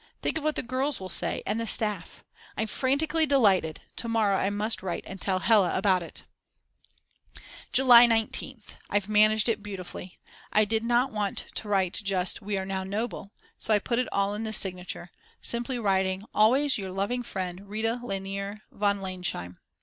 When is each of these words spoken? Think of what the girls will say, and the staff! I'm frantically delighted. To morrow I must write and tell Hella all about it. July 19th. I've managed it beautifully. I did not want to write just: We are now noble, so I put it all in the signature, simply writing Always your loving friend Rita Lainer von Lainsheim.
Think 0.23 0.35
of 0.39 0.43
what 0.43 0.55
the 0.55 0.63
girls 0.63 0.99
will 0.99 1.09
say, 1.09 1.43
and 1.45 1.59
the 1.59 1.67
staff! 1.67 2.23
I'm 2.57 2.65
frantically 2.65 3.27
delighted. 3.27 3.81
To 3.97 4.07
morrow 4.09 4.35
I 4.35 4.49
must 4.49 4.81
write 4.81 5.03
and 5.05 5.21
tell 5.21 5.37
Hella 5.37 5.69
all 5.73 5.77
about 5.77 6.01
it. 6.01 6.23
July 7.71 8.07
19th. 8.07 8.77
I've 8.89 9.07
managed 9.07 9.47
it 9.47 9.61
beautifully. 9.61 10.17
I 10.51 10.65
did 10.65 10.83
not 10.83 11.11
want 11.11 11.45
to 11.53 11.69
write 11.69 12.01
just: 12.03 12.41
We 12.41 12.57
are 12.57 12.65
now 12.65 12.83
noble, 12.83 13.31
so 13.59 13.75
I 13.75 13.77
put 13.77 13.99
it 13.99 14.07
all 14.11 14.33
in 14.33 14.41
the 14.43 14.53
signature, 14.53 15.11
simply 15.39 15.77
writing 15.77 16.25
Always 16.33 16.79
your 16.79 16.89
loving 16.89 17.21
friend 17.21 17.69
Rita 17.69 17.99
Lainer 18.03 18.61
von 18.71 19.01
Lainsheim. 19.01 19.59